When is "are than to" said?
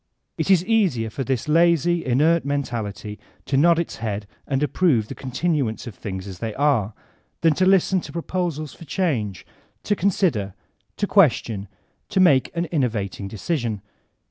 6.55-7.67